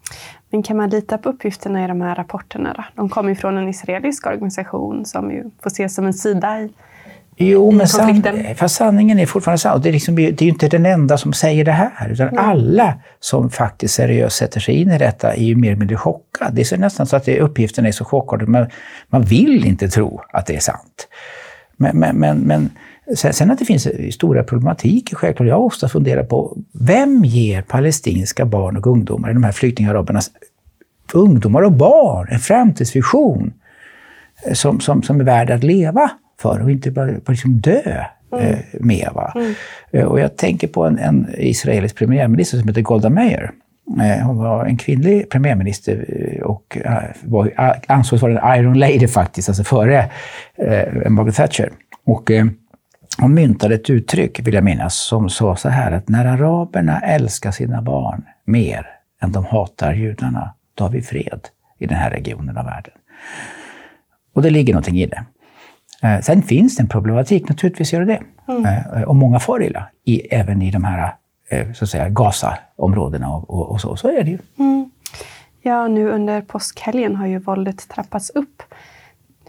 Men 0.49 0.63
kan 0.63 0.77
man 0.77 0.89
lita 0.89 1.17
på 1.17 1.29
uppgifterna 1.29 1.85
i 1.85 1.87
de 1.87 2.01
här 2.01 2.15
rapporterna? 2.15 2.73
Då? 2.77 2.83
De 2.95 3.09
kommer 3.09 3.29
ju 3.29 3.35
från 3.35 3.57
en 3.57 3.69
israelisk 3.69 4.27
organisation 4.27 5.05
som 5.05 5.31
ju 5.31 5.43
får 5.63 5.69
ses 5.69 5.95
som 5.95 6.05
en 6.05 6.13
sida 6.13 6.61
i 6.61 6.69
Jo, 7.37 7.71
men 7.71 7.87
san, 7.87 8.23
fast 8.55 8.75
sanningen 8.75 9.19
är 9.19 9.25
fortfarande 9.25 9.57
sann. 9.57 9.81
Det 9.81 9.89
är, 9.89 9.93
liksom, 9.93 10.15
det 10.15 10.41
är 10.41 10.43
ju 10.43 10.49
inte 10.49 10.67
den 10.67 10.85
enda 10.85 11.17
som 11.17 11.33
säger 11.33 11.65
det 11.65 11.71
här, 11.71 12.09
utan 12.09 12.27
mm. 12.27 12.49
alla 12.49 12.93
som 13.19 13.49
faktiskt 13.49 13.93
seriöst 13.93 14.35
sätter 14.35 14.59
sig 14.59 14.75
in 14.75 14.91
i 14.91 14.97
detta 14.97 15.33
är 15.33 15.43
ju 15.43 15.55
mer 15.55 15.69
eller 15.69 15.79
mindre 15.79 15.97
chockade. 15.97 16.51
Det 16.53 16.71
är 16.71 16.77
nästan 16.77 17.05
så 17.05 17.15
att 17.15 17.25
det, 17.25 17.39
uppgifterna 17.39 17.87
är 17.87 17.91
så 17.91 18.05
chockade, 18.05 18.45
men 18.45 18.69
man 19.07 19.21
vill 19.21 19.65
inte 19.65 19.89
tro 19.89 20.21
att 20.33 20.45
det 20.45 20.55
är 20.55 20.59
sant. 20.59 21.07
Men, 21.77 21.97
men, 21.97 22.15
men, 22.15 22.37
men 22.37 22.69
sen, 23.15 23.33
sen, 23.33 23.51
att 23.51 23.59
det 23.59 23.65
finns 23.65 23.87
stora 24.13 24.43
problematik, 24.43 25.13
självklart. 25.13 25.47
Jag 25.47 25.55
har 25.55 25.63
ofta 25.63 25.89
funderat 25.89 26.29
på, 26.29 26.57
vem 26.71 27.25
ger 27.25 27.61
palestinska 27.61 28.45
barn 28.45 28.77
och 28.77 28.87
ungdomar, 28.87 29.33
de 29.33 29.43
här 29.43 29.51
flyktingarabernas 29.51 30.31
ungdomar 31.13 31.61
och 31.61 31.71
barn, 31.71 32.27
en 32.31 32.39
framtidsvision 32.39 33.53
som, 34.53 34.79
som, 34.79 35.03
som 35.03 35.19
är 35.19 35.23
värd 35.23 35.49
att 35.49 35.63
leva? 35.63 36.11
För 36.43 36.61
och 36.61 36.71
inte 36.71 36.91
bara, 36.91 37.05
bara 37.05 37.31
liksom 37.31 37.61
dö 37.61 38.05
mm. 38.33 38.45
eh, 38.45 38.59
med. 38.79 39.09
Va? 39.13 39.31
Mm. 39.35 39.53
Eh, 39.91 40.05
och 40.05 40.19
jag 40.19 40.37
tänker 40.37 40.67
på 40.67 40.85
en, 40.85 40.99
en, 40.99 41.27
israelisk 41.37 41.95
premiärminister 41.95 42.57
som 42.57 42.67
heter 42.67 42.81
Golda 42.81 43.09
Meir. 43.09 43.51
Eh, 44.01 44.25
hon 44.25 44.37
var 44.37 44.65
en 44.65 44.77
kvinnlig 44.77 45.29
premiärminister 45.29 46.05
och 46.43 46.77
var, 47.23 47.51
ansågs 47.87 48.21
vara 48.21 48.39
en 48.39 48.59
Iron 48.59 48.79
Lady 48.79 49.07
faktiskt, 49.07 49.49
alltså 49.49 49.63
före 49.63 50.09
eh, 50.55 51.09
Margaret 51.09 51.35
Thatcher. 51.35 51.71
Och, 52.05 52.31
eh, 52.31 52.45
hon 53.17 53.33
myntade 53.33 53.75
ett 53.75 53.89
uttryck, 53.89 54.39
vill 54.47 54.53
jag 54.53 54.63
minnas, 54.63 54.95
som 54.95 55.29
sa 55.29 55.55
så 55.55 55.69
här 55.69 55.91
att 55.91 56.09
när 56.09 56.25
araberna 56.25 56.99
älskar 56.99 57.51
sina 57.51 57.81
barn 57.81 58.23
mer 58.45 58.87
än 59.21 59.31
de 59.31 59.45
hatar 59.45 59.93
judarna, 59.93 60.53
då 60.75 60.83
har 60.83 60.91
vi 60.91 61.01
fred 61.01 61.39
i 61.79 61.85
den 61.85 61.97
här 61.97 62.09
regionen 62.09 62.57
av 62.57 62.65
världen. 62.65 62.93
Och 64.33 64.41
det 64.41 64.49
ligger 64.49 64.73
någonting 64.73 64.99
i 64.99 65.05
det. 65.05 65.25
Eh, 66.03 66.19
sen 66.21 66.43
finns 66.43 66.75
det 66.75 66.83
en 66.83 66.89
problematik, 66.89 67.49
naturligtvis 67.49 67.93
gör 67.93 68.05
det 68.05 68.05
det. 68.05 68.51
Mm. 68.53 68.65
Eh, 68.65 69.01
och 69.01 69.15
många 69.15 69.39
far 69.39 69.63
illa, 69.63 69.89
i, 70.05 70.19
även 70.19 70.61
i 70.61 70.71
de 70.71 70.83
här 70.83 71.15
eh, 71.49 71.71
så 71.73 71.83
att 71.83 71.89
säga, 71.89 72.09
Gaza-områdena 72.09 73.29
och, 73.29 73.49
och, 73.49 73.71
och, 73.71 73.81
så. 73.81 73.95
Så 73.95 74.07
är 74.07 74.23
det 74.23 74.31
ju. 74.31 74.39
Mm. 74.57 74.91
Ja, 75.61 75.87
nu 75.87 76.09
under 76.09 76.41
påskhelgen 76.41 77.15
har 77.15 77.27
ju 77.27 77.39
våldet 77.39 77.89
trappats 77.89 78.29
upp. 78.29 78.63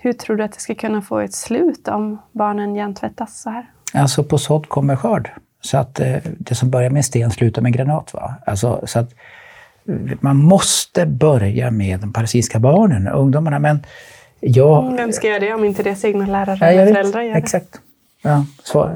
Hur 0.01 0.13
tror 0.13 0.37
du 0.37 0.45
att 0.45 0.53
det 0.53 0.61
ska 0.61 0.75
kunna 0.75 1.03
få 1.03 1.19
ett 1.19 1.35
slut 1.35 1.89
om 1.89 2.19
barnen 2.33 2.75
hjärntvättas 2.75 3.43
så 3.43 3.51
här? 3.51 3.67
Alltså 3.95 4.25
på 4.25 4.39
sådd 4.39 4.69
kommer 4.69 4.97
skörd. 4.97 5.31
Så 5.61 5.79
att 5.79 5.95
det 6.39 6.55
som 6.55 6.71
börjar 6.71 6.91
med 6.91 6.97
en 6.97 7.05
sten 7.05 7.31
slutar 7.31 7.63
med 7.63 7.69
en 7.69 7.73
granat. 7.73 8.15
Va? 8.15 8.35
Alltså, 8.47 8.83
så 8.87 8.99
att 8.99 9.15
man 10.21 10.37
måste 10.37 11.07
börja 11.07 11.71
med 11.71 12.01
de 12.01 12.13
palestinska 12.13 12.59
barnen 12.59 13.09
och 13.09 13.21
ungdomarna. 13.21 13.59
Men 13.59 13.83
jag, 14.47 14.97
Vem 14.97 15.13
ska 15.13 15.29
göra 15.29 15.39
det 15.39 15.55
om 15.55 15.65
inte 15.65 15.83
deras 15.83 16.05
egna 16.05 16.27
lärare 16.27 16.67
eller 16.67 16.93
föräldrar 16.93 17.23
gör 17.23 17.33
det? 17.33 17.39
Exakt. 17.39 17.81
Ja, 18.23 18.45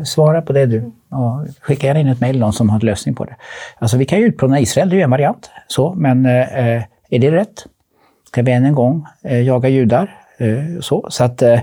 svara 0.04 0.42
på 0.42 0.52
det 0.52 0.66
du. 0.66 0.92
Ja, 1.10 1.44
skicka 1.60 1.86
gärna 1.86 2.00
in 2.00 2.08
ett 2.08 2.20
mejl 2.20 2.38
någon 2.38 2.52
som 2.52 2.70
har 2.70 2.80
en 2.80 2.86
lösning 2.86 3.14
på 3.14 3.24
det. 3.24 3.36
Alltså 3.78 3.96
vi 3.96 4.04
kan 4.04 4.18
ju 4.18 4.24
utplåna 4.24 4.60
Israel, 4.60 4.88
det 4.88 4.94
är 4.94 4.98
ju 4.98 5.02
en 5.02 5.10
variant. 5.10 5.50
Så, 5.66 5.94
men 5.94 6.26
eh, 6.26 6.82
är 7.10 7.18
det 7.18 7.30
rätt? 7.30 7.66
Ska 8.28 8.42
vi 8.42 8.52
än 8.52 8.64
en 8.64 8.74
gång 8.74 9.06
eh, 9.22 9.40
jaga 9.40 9.68
judar? 9.68 10.16
Eh, 10.38 10.80
så, 10.80 11.06
så 11.10 11.24
att 11.24 11.42
eh, 11.42 11.60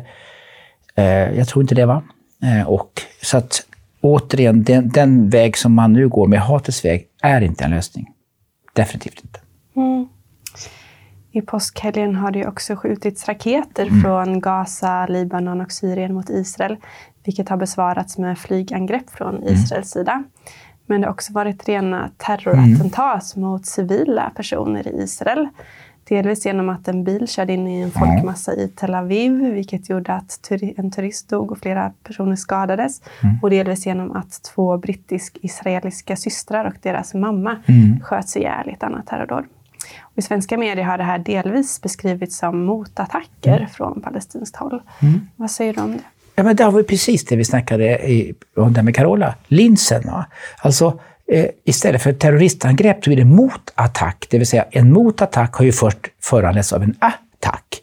eh, 0.96 1.38
jag 1.38 1.48
tror 1.48 1.64
inte 1.64 1.76
det. 1.76 1.86
va? 1.86 2.04
Eh, 2.44 2.70
och, 2.70 3.02
så 3.22 3.38
att 3.38 3.62
återigen, 4.02 4.64
den, 4.64 4.90
den, 4.90 5.30
väg 5.30 5.58
som 5.58 5.74
man 5.74 5.94
nu 5.94 6.08
går 6.10 6.28
med 6.28 6.40
hatets 6.40 6.86
väg 6.86 7.08
är 7.22 7.42
inte 7.42 7.64
en 7.64 7.72
lösning. 7.72 8.12
Definitivt 8.74 9.20
inte. 9.24 9.40
Mm. 9.76 10.08
I 11.36 11.42
påskhelgen 11.42 12.16
har 12.16 12.32
det 12.32 12.48
också 12.48 12.76
skjutits 12.76 13.28
raketer 13.28 13.88
mm. 13.88 14.02
från 14.02 14.40
Gaza, 14.40 15.08
Libanon 15.08 15.62
och 15.62 15.72
Syrien 15.72 16.14
mot 16.14 16.30
Israel, 16.30 16.78
vilket 17.24 17.50
har 17.50 17.58
besvarats 17.58 18.18
med 18.18 18.38
flygangrepp 18.38 19.10
från 19.10 19.36
mm. 19.36 19.54
Israels 19.54 19.90
sida. 19.90 20.24
Men 20.86 21.02
det 21.02 21.08
har 21.08 21.14
också 21.14 21.34
varit 21.34 21.68
rena 21.68 22.10
terrorattentat 22.18 23.36
mm. 23.36 23.50
mot 23.50 23.66
civila 23.66 24.32
personer 24.36 24.88
i 24.88 25.04
Israel. 25.04 25.48
Delvis 26.04 26.46
genom 26.46 26.70
att 26.70 26.88
en 26.88 27.04
bil 27.04 27.28
körde 27.28 27.54
in 27.54 27.68
i 27.68 27.82
en 27.82 27.92
folkmassa 27.92 28.54
i 28.54 28.68
Tel 28.68 28.96
Aviv, 28.96 29.32
vilket 29.54 29.90
gjorde 29.90 30.14
att 30.14 30.52
en 30.78 30.92
turist 30.92 31.30
dog 31.30 31.52
och 31.52 31.58
flera 31.58 31.92
personer 32.04 32.36
skadades. 32.36 33.02
Mm. 33.24 33.36
Och 33.42 33.50
delvis 33.50 33.86
genom 33.86 34.12
att 34.12 34.44
två 34.44 34.78
brittisk-israeliska 34.78 36.16
systrar 36.16 36.66
och 36.66 36.76
deras 36.82 37.14
mamma 37.14 37.58
mm. 37.66 38.00
sköts 38.02 38.38
ihjäl 38.38 38.70
i 38.70 38.74
ett 38.74 38.84
annat 38.84 39.08
terrordåd. 39.08 39.46
I 40.16 40.22
svenska 40.22 40.58
medier 40.58 40.86
har 40.86 40.98
det 40.98 41.04
här 41.04 41.20
delvis 41.20 41.82
beskrivits 41.82 42.38
som 42.38 42.66
motattacker 42.66 43.58
mm. 43.58 43.70
från 43.70 44.02
palestinskt 44.02 44.56
håll. 44.56 44.82
Mm. 45.02 45.28
Vad 45.36 45.52
säger 45.52 45.74
du 45.74 45.82
om 45.82 45.92
det? 45.92 46.04
Ja, 46.36 46.44
men 46.44 46.56
det 46.56 46.66
var 46.66 46.84
precis 46.84 47.26
det 47.26 47.36
vi 47.36 47.46
snackade 47.46 48.12
i, 48.12 48.34
om 48.58 48.74
det 48.74 48.84
med 48.84 48.96
Carola. 48.96 49.36
Linsen. 49.48 50.04
Va? 50.06 50.26
Alltså, 50.58 51.00
eh, 51.32 51.46
istället 51.64 52.04
för 52.04 52.14
terroristangrepp 52.14 53.04
så 53.04 53.10
blir 53.10 53.18
det 53.18 53.26
motattack. 53.26 54.28
Det 54.30 54.38
vill 54.38 54.48
säga 54.48 54.66
en 54.72 54.92
motattack 54.94 55.54
har 55.54 55.66
ju 55.66 55.72
först 55.72 55.98
föranletts 56.22 56.74
av 56.74 56.84
en 56.84 56.96
attack. 57.00 57.82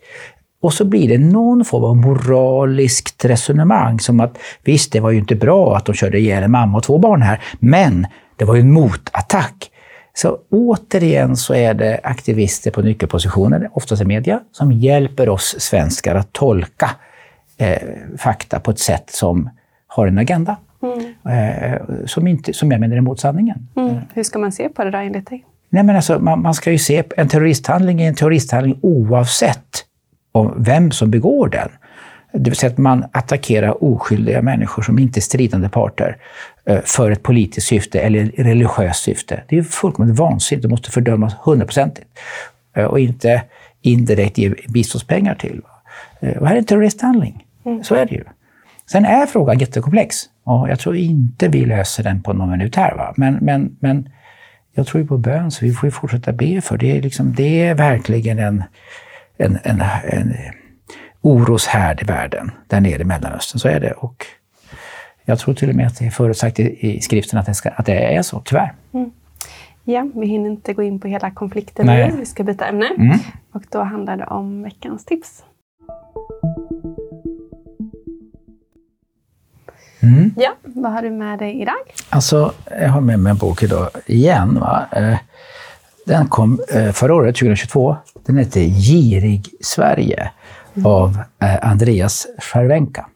Och 0.62 0.74
så 0.74 0.84
blir 0.84 1.08
det 1.08 1.18
någon 1.18 1.64
form 1.64 1.84
av 1.84 1.96
moraliskt 1.96 3.24
resonemang 3.24 4.00
som 4.00 4.20
att 4.20 4.38
visst, 4.64 4.92
det 4.92 5.00
var 5.00 5.10
ju 5.10 5.18
inte 5.18 5.34
bra 5.34 5.76
att 5.76 5.86
de 5.86 5.94
körde 5.94 6.18
ihjäl 6.18 6.42
en 6.42 6.50
mamma 6.50 6.78
och 6.78 6.84
två 6.84 6.98
barn 6.98 7.22
här, 7.22 7.42
men 7.58 8.06
det 8.36 8.44
var 8.44 8.54
ju 8.54 8.60
en 8.60 8.72
motattack. 8.72 9.71
Så 10.14 10.38
återigen 10.50 11.36
så 11.36 11.54
är 11.54 11.74
det 11.74 12.00
aktivister 12.02 12.70
på 12.70 12.82
nyckelpositioner, 12.82 13.70
oftast 13.72 14.02
i 14.02 14.04
media, 14.04 14.40
som 14.52 14.72
hjälper 14.72 15.28
oss 15.28 15.56
svenskar 15.58 16.14
att 16.14 16.32
tolka 16.32 16.90
eh, 17.56 17.78
fakta 18.18 18.60
på 18.60 18.70
ett 18.70 18.78
sätt 18.78 19.10
som 19.10 19.50
har 19.86 20.06
en 20.06 20.18
agenda. 20.18 20.56
Mm. 20.82 21.72
Eh, 21.72 22.06
som, 22.06 22.26
inte, 22.26 22.52
som 22.52 22.70
jag 22.70 22.80
menar 22.80 22.96
är 22.96 23.00
mot 23.00 23.20
sanningen. 23.20 23.68
Mm. 23.76 23.96
Hur 24.14 24.22
ska 24.22 24.38
man 24.38 24.52
se 24.52 24.68
på 24.68 24.84
det 24.84 24.90
då 24.90 24.98
enligt 24.98 25.30
dig? 25.30 25.44
Nej, 25.68 25.82
men 25.82 25.96
alltså, 25.96 26.18
man, 26.18 26.42
man, 26.42 26.54
ska 26.54 26.72
ju 26.72 26.78
se 26.78 27.02
en 27.16 27.28
terroristhandling 27.28 28.02
är 28.02 28.08
en 28.08 28.14
terroristhandling 28.14 28.78
oavsett 28.82 29.84
om 30.32 30.54
vem 30.56 30.90
som 30.90 31.10
begår 31.10 31.48
den. 31.48 31.68
Det 32.32 32.50
vill 32.50 32.56
säga 32.56 32.72
att 32.72 32.78
man 32.78 33.04
attackerar 33.12 33.84
oskyldiga 33.84 34.42
människor 34.42 34.82
som 34.82 34.98
inte 34.98 35.18
är 35.18 35.22
stridande 35.22 35.68
parter 35.68 36.16
eh, 36.64 36.80
för 36.84 37.10
ett 37.10 37.22
politiskt 37.22 37.66
syfte 37.66 38.00
eller 38.00 38.32
religiöst 38.36 39.02
syfte. 39.02 39.42
Det 39.48 39.58
är 39.58 39.62
fullkomligt 39.62 40.18
vansinnigt 40.18 40.64
och 40.64 40.70
måste 40.70 40.90
fördömas 40.90 41.34
hundraprocentigt. 41.44 42.06
Eh, 42.76 42.84
och 42.84 43.00
inte 43.00 43.42
indirekt 43.80 44.38
ge 44.38 44.54
biståndspengar 44.68 45.34
till. 45.34 45.60
Eh, 46.20 46.36
och 46.36 46.46
här 46.46 46.54
är 46.54 46.58
en 46.58 46.64
terroristhandling. 46.64 47.44
Mm. 47.64 47.84
Så 47.84 47.94
är 47.94 48.06
det 48.06 48.14
ju. 48.14 48.24
Sen 48.86 49.04
är 49.04 49.26
frågan 49.26 49.58
jättekomplex 49.58 50.16
och 50.44 50.68
jag 50.68 50.78
tror 50.78 50.96
inte 50.96 51.48
vi 51.48 51.64
löser 51.64 52.02
den 52.02 52.22
på 52.22 52.32
någon 52.32 52.50
minut 52.50 52.76
här. 52.76 52.94
Va? 52.94 53.14
Men, 53.16 53.34
men, 53.40 53.76
men 53.80 54.08
jag 54.74 54.86
tror 54.86 55.02
ju 55.02 55.08
på 55.08 55.18
bön, 55.18 55.50
så 55.50 55.64
vi 55.64 55.72
får 55.72 55.86
ju 55.86 55.90
fortsätta 55.90 56.32
be 56.32 56.60
för 56.60 56.78
det. 56.78 56.96
Är 56.96 57.02
liksom, 57.02 57.34
det 57.34 57.62
är 57.62 57.74
verkligen 57.74 58.38
en, 58.38 58.64
en, 59.36 59.58
en, 59.62 59.82
en 60.04 60.34
oroshärd 61.22 62.02
i 62.02 62.04
världen, 62.04 62.50
där 62.66 62.80
nere 62.80 63.02
i 63.02 63.04
Mellanöstern. 63.04 63.58
Så 63.58 63.68
är 63.68 63.80
det. 63.80 63.92
Och 63.92 64.26
jag 65.24 65.38
tror 65.38 65.54
till 65.54 65.68
och 65.70 65.74
med 65.76 65.86
att 65.86 65.98
det 65.98 66.06
är 66.06 66.10
förutsagt 66.10 66.60
i, 66.60 66.96
i 66.96 67.00
skriften 67.00 67.38
att 67.38 67.46
det, 67.46 67.54
ska, 67.54 67.70
att 67.70 67.86
det 67.86 68.14
är 68.14 68.22
så, 68.22 68.40
tyvärr. 68.44 68.72
Mm. 68.94 69.10
Ja, 69.84 70.08
vi 70.14 70.26
hinner 70.26 70.50
inte 70.50 70.72
gå 70.72 70.82
in 70.82 71.00
på 71.00 71.08
hela 71.08 71.30
konflikten 71.30 71.86
nu. 71.86 72.12
Vi 72.18 72.26
ska 72.26 72.44
byta 72.44 72.64
ämne. 72.64 72.86
Mm. 72.98 73.18
Och 73.52 73.62
då 73.70 73.82
handlar 73.82 74.16
det 74.16 74.26
om 74.26 74.62
veckans 74.62 75.04
tips. 75.04 75.42
Mm. 80.02 80.34
Ja, 80.36 80.50
vad 80.62 80.92
har 80.92 81.02
du 81.02 81.10
med 81.10 81.38
dig 81.38 81.62
idag? 81.62 81.74
Alltså, 82.10 82.52
jag 82.80 82.88
har 82.88 83.00
med 83.00 83.18
mig 83.18 83.30
en 83.30 83.36
bok 83.36 83.62
idag 83.62 83.88
igen. 84.06 84.58
Va? 84.60 84.86
Eh, 84.92 85.18
den 86.06 86.28
kom 86.28 86.60
eh, 86.74 86.92
förra 86.92 87.14
året, 87.14 87.36
2022. 87.36 87.96
Den 88.26 88.38
heter 88.38 88.60
Girig 88.60 89.48
Sverige 89.60 90.30
mm. 90.74 90.86
av 90.86 91.18
eh, 91.42 91.70
Andreas 91.70 92.26
Cervenka. 92.52 93.06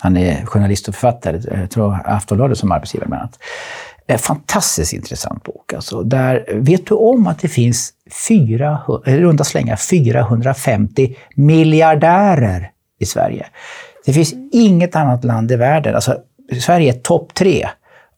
Han 0.00 0.16
är 0.16 0.46
journalist 0.46 0.88
och 0.88 0.94
författare, 0.94 1.36
eh, 1.36 1.60
jag 1.60 1.70
tror 1.70 1.98
Aftonbladet 2.04 2.58
som 2.58 2.72
arbetsgivare 2.72 3.08
bland 3.08 3.20
annat. 3.20 3.38
En 4.06 4.18
fantastiskt 4.18 4.92
intressant 4.92 5.44
bok. 5.44 5.72
Alltså, 5.72 6.02
där, 6.02 6.44
vet 6.54 6.86
du 6.86 6.94
om 6.94 7.26
att 7.26 7.38
det 7.38 7.48
finns 7.48 7.92
400, 8.28 9.02
eh, 9.06 9.14
runda 9.14 9.44
slängar 9.44 9.76
450 9.76 11.16
miljardärer 11.34 12.70
i 12.98 13.06
Sverige? 13.06 13.46
Det 14.04 14.12
finns 14.12 14.34
inget 14.52 14.96
annat 14.96 15.24
land 15.24 15.52
i 15.52 15.56
världen, 15.56 15.94
alltså 15.94 16.16
Sverige 16.60 16.92
är 16.92 16.98
topp 16.98 17.34
tre 17.34 17.68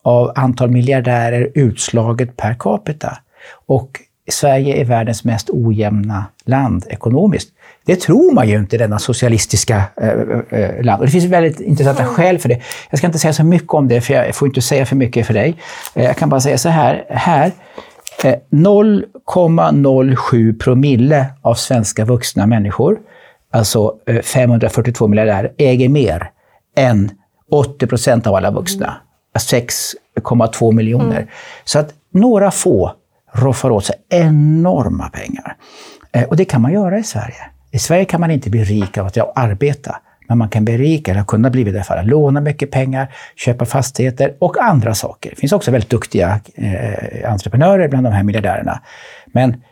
av 0.03 0.33
antal 0.35 0.71
miljardärer 0.71 1.50
utslaget 1.55 2.37
per 2.37 2.57
capita. 2.59 3.19
Och 3.67 4.00
Sverige 4.31 4.81
är 4.81 4.85
världens 4.85 5.25
mest 5.25 5.50
ojämna 5.50 6.25
land 6.45 6.87
ekonomiskt. 6.88 7.50
Det 7.87 8.00
tror 8.00 8.33
man 8.33 8.49
ju 8.49 8.59
inte 8.59 8.76
i 8.76 8.79
denna 8.79 8.99
socialistiska 8.99 9.83
äh, 9.97 10.11
äh, 10.61 10.83
land. 10.83 11.00
Och 11.00 11.07
det 11.07 11.12
finns 11.12 11.25
väldigt 11.25 11.61
intressanta 11.61 12.03
mm. 12.03 12.14
skäl 12.14 12.38
för 12.38 12.49
det. 12.49 12.61
Jag 12.91 12.99
ska 12.99 13.07
inte 13.07 13.19
säga 13.19 13.33
så 13.33 13.45
mycket 13.45 13.75
om 13.75 13.88
det, 13.88 14.00
för 14.00 14.14
jag 14.14 14.35
får 14.35 14.49
inte 14.49 14.62
säga 14.62 14.87
för 14.87 14.97
mycket 14.97 15.26
för 15.26 15.35
dig. 15.35 15.57
Jag 15.95 16.17
kan 16.17 16.29
bara 16.29 16.41
säga 16.41 16.59
så 16.59 16.69
här. 16.69 17.05
här 17.09 17.53
0,07 18.50 20.59
promille 20.59 21.26
av 21.43 21.55
svenska 21.55 22.05
vuxna 22.05 22.47
människor, 22.47 22.99
alltså 23.50 23.95
542 24.23 25.09
miljardärer, 25.09 25.53
äger 25.59 25.88
mer 25.88 26.31
än 26.76 27.11
80 27.50 27.87
procent 27.87 28.26
av 28.26 28.35
alla 28.35 28.50
vuxna. 28.50 28.97
6,2 29.38 30.73
miljoner. 30.73 31.17
Mm. 31.17 31.29
Så 31.64 31.79
att 31.79 31.91
några 32.12 32.50
få 32.50 32.93
roffar 33.33 33.71
åt 33.71 33.85
sig 33.85 33.97
enorma 34.09 35.09
pengar. 35.09 35.57
Och 36.29 36.37
det 36.37 36.45
kan 36.45 36.62
man 36.62 36.73
göra 36.73 36.99
i 36.99 37.03
Sverige. 37.03 37.50
I 37.75 37.78
Sverige 37.78 38.04
kan 38.04 38.21
man 38.21 38.31
inte 38.31 38.50
bli 38.50 38.64
rik 38.64 38.99
av 38.99 39.07
att 39.07 39.19
arbeta, 39.38 39.97
men 40.28 40.38
man 40.38 40.49
kan 40.49 40.64
bli 40.64 40.78
rik, 40.78 41.09
eller 41.09 41.25
kunna 41.25 41.50
bli 41.50 41.64
det 41.64 41.83
för 41.83 41.97
att 41.97 42.07
låna 42.07 42.40
mycket 42.40 42.71
pengar, 42.71 43.14
köpa 43.37 43.64
fastigheter 43.64 44.35
och 44.38 44.62
andra 44.62 44.95
saker. 44.95 45.31
Det 45.31 45.37
finns 45.37 45.52
också 45.52 45.71
väldigt 45.71 45.90
duktiga 45.90 46.40
eh, 46.54 47.33
entreprenörer 47.33 47.88
bland 47.88 48.07
de 48.07 48.12
här 48.12 48.23
miljardärerna. 48.23 48.83
Men 49.26 49.62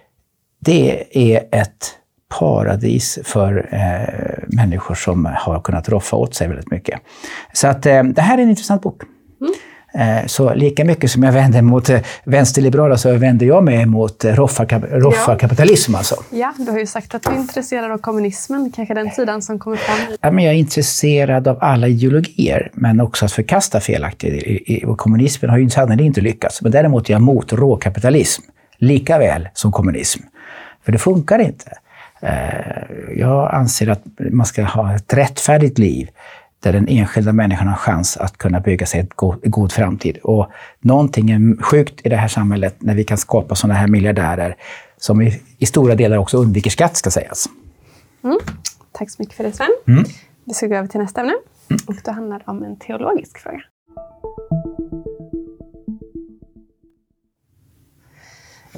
det 0.59 1.05
är 1.33 1.45
ett 1.53 1.95
paradis 2.39 3.19
för 3.25 3.69
eh, 3.71 4.57
människor 4.57 4.95
som 4.95 5.29
har 5.35 5.61
kunnat 5.61 5.89
roffa 5.89 6.17
åt 6.17 6.35
sig 6.35 6.49
väldigt 6.49 6.71
mycket. 6.71 7.01
Så 7.53 7.69
att, 7.69 7.87
eh, 7.87 8.03
det 8.03 8.23
här 8.23 8.39
är 8.39 8.43
en 8.43 8.51
intressant 8.51 8.83
bok. 8.83 9.03
Mm. 9.41 9.53
Eh, 9.95 10.27
så 10.27 10.55
lika 10.55 10.85
mycket 10.85 11.11
som 11.11 11.23
jag 11.23 11.33
vänder 11.33 11.63
mot 11.63 11.91
eh, 11.91 12.01
vänsterliberala 12.25 12.97
så 12.97 13.17
vänder 13.17 13.47
jag 13.47 13.65
mig 13.65 13.87
mot 13.87 14.25
eh, 14.25 14.35
roffarkapitalism. 14.35 15.95
Alltså. 15.95 16.17
Ja, 16.31 16.55
du 16.59 16.71
har 16.71 16.79
ju 16.79 16.87
sagt 16.87 17.15
att 17.15 17.23
du 17.23 17.31
är 17.31 17.37
intresserad 17.37 17.91
av 17.91 17.99
kommunismen, 17.99 18.73
kanske 18.77 18.95
den 18.95 19.11
sidan 19.11 19.43
som 19.43 19.59
kommer 19.59 19.77
fram. 19.77 20.17
Ja, 20.21 20.31
men 20.31 20.45
jag 20.45 20.55
är 20.55 20.59
intresserad 20.59 21.49
av 21.49 21.59
alla 21.61 21.89
ideologier, 21.89 22.71
men 22.75 23.01
också 23.01 23.25
att 23.25 23.33
förkasta 23.33 23.81
felaktigt. 23.81 24.85
Och 24.85 24.99
kommunismen 24.99 25.51
har 25.51 25.59
ju 25.59 25.71
sannerligen 25.71 26.07
inte 26.07 26.21
lyckats. 26.21 26.63
Men 26.63 26.73
däremot 26.73 27.09
är 27.09 27.13
jag 27.13 27.23
mot 27.23 27.53
råkapitalism, 27.53 28.43
lika 28.79 29.19
väl 29.19 29.49
som 29.55 29.73
kommunism. 29.73 30.23
För 30.85 30.93
det 30.93 30.99
funkar 30.99 31.39
inte. 31.39 31.73
Jag 33.17 33.55
anser 33.55 33.89
att 33.89 34.03
man 34.33 34.47
ska 34.47 34.63
ha 34.65 34.97
ett 34.97 35.15
rättfärdigt 35.15 35.79
liv 35.79 36.09
där 36.63 36.73
den 36.73 36.89
enskilda 36.89 37.33
människan 37.33 37.69
har 37.69 37.77
chans 37.77 38.17
att 38.17 38.39
kunna 38.39 38.61
bygga 38.61 38.87
sig 38.87 39.01
en 39.01 39.09
god, 39.15 39.51
god, 39.51 39.73
framtid. 39.73 40.17
Och 40.17 40.51
någonting 40.81 41.31
är 41.31 41.63
sjukt 41.63 42.07
i 42.07 42.09
det 42.09 42.17
här 42.17 42.29
samhället 42.29 42.77
när 42.79 42.95
vi 42.95 43.05
kan 43.05 43.19
skapa 43.19 43.55
sådana 43.55 43.75
här 43.75 43.87
miljardärer 43.87 44.57
som 44.97 45.23
i, 45.23 45.43
i, 45.59 45.67
stora 45.67 45.95
delar 45.95 46.17
också 46.17 46.37
undviker 46.37 46.71
skatt, 46.71 46.97
ska 46.97 47.11
sägas. 47.11 47.49
Mm. 48.25 48.39
Tack 48.93 49.11
så 49.11 49.23
mycket 49.23 49.35
för 49.35 49.45
det, 49.45 49.53
Sven. 49.53 49.69
Mm. 49.89 50.05
Vi 50.45 50.55
ska 50.55 50.67
gå 50.67 50.75
över 50.75 50.89
till 50.89 51.01
nästa 51.01 51.21
ämne. 51.21 51.35
Mm. 51.71 51.83
Och 51.87 51.97
då 52.05 52.11
handlar 52.13 52.39
det 52.39 52.45
om 52.47 52.63
en 52.63 52.77
teologisk 52.77 53.39
fråga. 53.39 53.61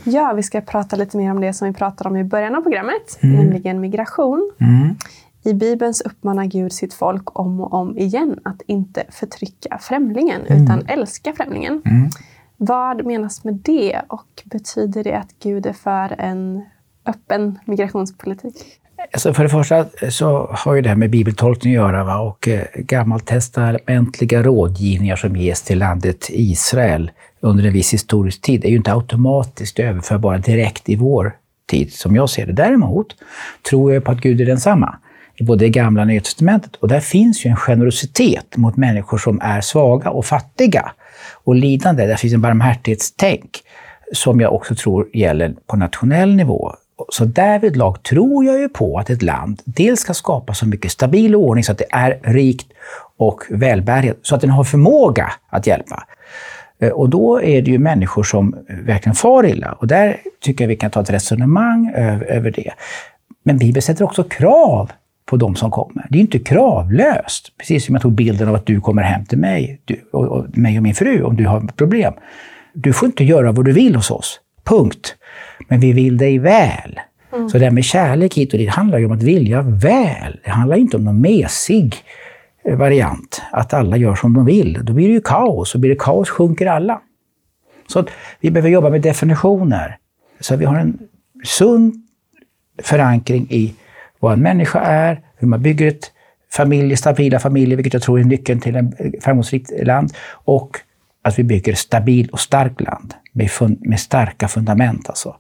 Ja, 0.05 0.33
vi 0.33 0.43
ska 0.43 0.61
prata 0.61 0.97
lite 0.97 1.17
mer 1.17 1.31
om 1.31 1.41
det 1.41 1.53
som 1.53 1.69
vi 1.69 1.75
pratade 1.75 2.11
om 2.11 2.17
i 2.17 2.25
början 2.25 2.55
av 2.55 2.61
programmet, 2.61 3.19
mm. 3.21 3.37
nämligen 3.37 3.81
migration. 3.81 4.53
Mm. 4.61 4.95
I 5.45 5.55
Bibeln 5.55 5.95
så 5.95 6.05
uppmanar 6.05 6.45
Gud 6.45 6.73
sitt 6.73 6.95
folk 6.95 7.39
om 7.39 7.61
och 7.61 7.75
om 7.75 7.99
igen 7.99 8.41
att 8.45 8.63
inte 8.67 9.05
förtrycka 9.11 9.79
främlingen, 9.81 10.41
utan 10.47 10.87
älska 10.89 11.33
främlingen. 11.33 11.83
Mm. 11.85 12.11
Vad 12.57 13.07
menas 13.07 13.45
med 13.45 13.55
det 13.55 14.01
och 14.09 14.43
betyder 14.45 15.05
det 15.05 15.19
att 15.19 15.35
Gud 15.43 15.67
är 15.67 15.73
för 15.73 16.21
en 16.21 16.65
öppen 17.07 17.59
migrationspolitik? 17.65 18.55
Alltså 19.13 19.35
för 19.35 19.43
det 19.43 19.49
första 19.49 19.87
så 20.11 20.49
har 20.53 20.75
ju 20.75 20.83
det 20.83 20.89
här 20.89 20.97
med 20.97 21.11
bibeltolkning 21.11 21.73
att 21.73 21.83
göra 21.83 22.05
va? 22.05 22.19
och 22.19 22.49
eh, 22.49 22.65
gammaltestamentliga 22.75 24.43
rådgivningar 24.43 25.17
som 25.17 25.37
ges 25.37 25.63
till 25.63 25.79
landet 25.79 26.27
Israel 26.31 27.11
under 27.41 27.65
en 27.65 27.73
viss 27.73 27.93
historisk 27.93 28.43
tid 28.43 28.65
är 28.65 28.69
ju 28.69 28.77
inte 28.77 28.93
automatiskt 28.93 29.79
överförbara 29.79 30.39
direkt 30.39 30.89
i 30.89 30.97
vår 30.97 31.37
tid, 31.67 31.93
som 31.93 32.17
jag 32.17 32.31
ser 32.31 32.47
det. 32.47 32.53
Däremot 32.53 33.07
tror 33.71 33.93
jag 33.93 34.05
på 34.05 34.11
att 34.11 34.21
Gud 34.21 34.41
är 34.41 34.47
densamma 34.47 34.99
både 35.41 35.65
det 35.65 35.71
gamla 35.71 36.03
och 36.03 36.09
nya 36.09 36.21
testamentet. 36.21 36.77
Och 36.77 36.89
där 36.89 37.01
finns 37.01 37.47
ju 37.47 37.51
en 37.51 37.57
generositet 37.57 38.57
mot 38.57 38.77
människor 38.77 39.19
som 39.19 39.41
är 39.43 39.61
svaga 39.61 40.11
och 40.11 40.27
fattiga 40.27 40.93
och 41.45 41.55
lidande. 41.55 42.07
Där 42.07 42.17
finns 42.17 42.35
en 42.35 42.41
barmhärtighetstänk 42.41 43.63
som 44.13 44.41
jag 44.41 44.55
också 44.55 44.75
tror 44.75 45.09
gäller 45.13 45.55
på 45.67 45.77
nationell 45.77 46.35
nivå. 46.35 46.75
Så 47.09 47.25
därvidlag 47.25 48.03
tror 48.03 48.45
jag 48.45 48.61
ju 48.61 48.69
på 48.69 48.99
att 48.99 49.11
ett 49.11 49.23
land 49.23 49.61
dels 49.65 50.01
ska 50.01 50.15
skapa 50.15 50.55
så 50.55 50.67
mycket 50.67 50.93
stabil 50.93 51.35
ordning 51.35 51.65
så 51.65 51.73
att 51.73 51.79
det 51.79 51.87
är 51.91 52.21
rikt 52.23 52.67
och 53.17 53.43
välbärgat, 53.51 54.17
så 54.23 54.35
att 54.35 54.41
den 54.41 54.51
har 54.51 54.65
förmåga 54.65 55.33
att 55.51 55.67
hjälpa. 55.67 56.05
Eh, 56.79 56.91
och 56.91 57.09
då 57.09 57.43
är 57.43 57.63
det 57.63 57.71
ju 57.71 57.79
människor 57.79 58.23
som 58.23 58.57
verkligen 58.69 59.15
far 59.15 59.47
illa. 59.47 59.73
Och 59.73 59.87
där 59.87 60.21
tycker 60.41 60.65
jag 60.65 60.69
vi 60.69 60.77
kan 60.77 60.91
ta 60.91 61.01
ett 61.01 61.11
resonemang 61.11 61.93
över, 61.97 62.27
över 62.27 62.51
det. 62.51 62.71
Men 63.43 63.59
Bibeln 63.59 63.83
sätter 63.83 64.05
också 64.05 64.25
krav 64.25 64.91
på 65.27 65.37
de 65.37 65.57
som 65.57 65.71
kommer. 65.71 66.07
Det 66.11 66.19
är 66.19 66.21
inte 66.21 66.39
kravlöst. 66.39 67.53
Precis 67.59 67.87
som 67.87 67.95
jag 67.95 68.03
tog 68.03 68.13
bilden 68.13 68.49
av 68.49 68.55
att 68.55 68.67
du 68.67 68.81
kommer 68.81 69.03
hem 69.03 69.25
till 69.25 69.39
mig, 69.39 69.81
du, 69.85 70.09
och, 70.13 70.25
och 70.25 70.59
mig 70.59 70.77
och 70.77 70.83
min 70.83 70.95
fru, 70.95 71.23
om 71.23 71.37
du 71.37 71.47
har 71.47 71.61
problem. 71.61 72.15
Du 72.73 72.93
får 72.93 73.07
inte 73.07 73.25
göra 73.25 73.53
vad 73.53 73.65
du 73.65 73.73
vill 73.73 73.95
hos 73.97 74.11
oss. 74.11 74.41
Punkt. 74.65 75.17
Men 75.69 75.81
vi 75.81 75.93
vill 75.93 76.17
dig 76.17 76.39
väl. 76.39 77.01
Så 77.53 77.59
det 77.59 77.65
här 77.65 77.71
med 77.71 77.85
kärlek 77.85 78.35
hit 78.35 78.53
och 78.53 78.59
dit 78.59 78.71
handlar 78.71 78.99
ju 78.99 79.07
om 79.07 79.13
att 79.13 79.23
vilja 79.23 79.63
väl. 79.63 80.41
Det 80.45 80.51
handlar 80.51 80.77
inte 80.77 80.97
om 80.97 81.05
någon 81.05 81.21
mesig 81.21 81.97
eh, 82.65 82.77
variant, 82.77 83.43
att 83.53 83.75
alla 83.75 83.97
gör 83.97 84.15
som 84.15 84.35
de 84.35 84.45
vill. 84.45 84.79
Då 84.83 84.93
blir 84.93 85.09
det 85.09 85.15
ju 85.15 85.21
kaos, 85.21 85.75
och 85.75 85.81
blir 85.81 85.91
det 85.91 85.97
kaos 85.99 86.31
sjunker 86.31 86.67
alla. 86.67 87.01
Så 87.87 88.05
vi 88.41 88.51
behöver 88.51 88.71
jobba 88.71 88.91
med 88.91 89.03
definitioner. 89.03 89.99
Så 90.41 90.57
vi 90.57 90.65
har 90.65 90.77
en 90.77 90.99
sund 91.45 91.95
förankring 92.83 93.47
i 93.51 93.75
vad 94.25 94.33
en 94.33 94.43
människa 94.43 94.81
är, 94.81 95.21
hur 95.37 95.49
man 95.49 95.63
bygger 95.63 95.89
ett 95.89 96.13
familj, 96.53 96.97
stabila 96.97 97.39
familjer, 97.39 97.77
vilket 97.77 97.93
jag 97.93 98.03
tror 98.03 98.21
är 98.21 98.25
nyckeln 98.25 98.61
till 98.61 98.77
en 98.77 98.93
framgångsrikt 99.21 99.73
land, 99.87 100.13
och 100.31 100.81
att 101.23 101.39
vi 101.39 101.45
bygger 101.45 101.73
ett 101.73 101.79
stabilt 101.79 102.31
och 102.31 102.41
starkt 102.41 102.81
land 102.81 103.15
med, 103.33 103.47
fun- 103.47 103.79
med 103.81 104.01
starka 104.01 104.49
fundament. 104.49 105.09
Alltså. 105.09 105.37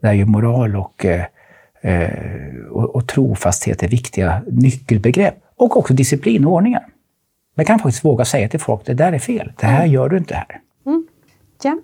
Där 0.00 0.12
ju 0.12 0.24
moral 0.24 0.76
och, 0.76 1.04
eh, 1.04 1.24
eh, 1.80 2.10
och, 2.70 2.94
och 2.96 3.08
trofasthet 3.08 3.82
är 3.82 3.88
viktiga 3.88 4.42
nyckelbegrepp. 4.50 5.34
Och 5.56 5.76
också 5.76 5.94
disciplin 5.94 6.44
och 6.46 6.52
ordningar. 6.52 6.86
Man 7.56 7.66
kan 7.66 7.78
faktiskt 7.78 8.04
våga 8.04 8.24
säga 8.24 8.48
till 8.48 8.60
folk, 8.60 8.86
det 8.86 8.94
där 8.94 9.12
är 9.12 9.18
fel. 9.18 9.52
Det 9.60 9.66
här 9.66 9.86
gör 9.86 10.08
du 10.08 10.16
inte 10.18 10.34
här. 10.34 10.60
Ja, 11.62 11.78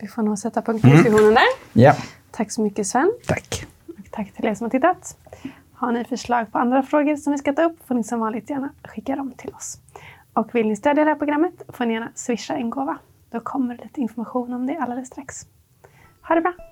vi 0.00 0.06
får 0.08 0.22
nog 0.22 0.38
sätta 0.38 0.62
punkt 0.62 0.84
i 0.84 0.90
diskussionen 0.90 1.34
där. 1.34 1.42
Ja, 1.82 1.94
Tack 2.30 2.52
så 2.52 2.62
mycket 2.62 2.86
Sven. 2.86 3.12
tack. 3.26 3.66
Och 3.88 3.94
tack 4.10 4.32
till 4.32 4.44
er 4.46 4.54
som 4.54 4.64
har 4.64 4.70
tittat. 4.70 5.16
Har 5.82 5.92
ni 5.92 6.04
förslag 6.04 6.52
på 6.52 6.58
andra 6.58 6.82
frågor 6.82 7.16
som 7.16 7.32
vi 7.32 7.38
ska 7.38 7.52
ta 7.52 7.62
upp 7.62 7.86
får 7.86 7.94
ni 7.94 8.04
som 8.04 8.20
vanligt 8.20 8.50
gärna 8.50 8.70
skicka 8.84 9.16
dem 9.16 9.32
till 9.32 9.54
oss. 9.54 9.78
Och 10.32 10.54
vill 10.54 10.68
ni 10.68 10.76
stödja 10.76 11.04
det 11.04 11.10
här 11.10 11.18
programmet 11.18 11.62
får 11.68 11.84
ni 11.84 11.94
gärna 11.94 12.10
swisha 12.14 12.54
en 12.54 12.70
gåva. 12.70 12.98
Då 13.30 13.40
kommer 13.40 13.76
lite 13.76 14.00
information 14.00 14.52
om 14.52 14.66
det 14.66 14.76
alldeles 14.76 15.08
strax. 15.08 15.46
Ha 16.28 16.34
det 16.34 16.40
bra! 16.40 16.71